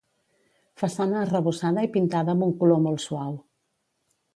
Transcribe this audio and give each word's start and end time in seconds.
Façana 0.83 1.21
arrebossada 1.25 1.85
i 1.89 1.93
pintada 1.99 2.37
amb 2.37 2.49
un 2.49 2.59
color 2.65 2.85
molt 2.89 3.09
suau. 3.09 3.41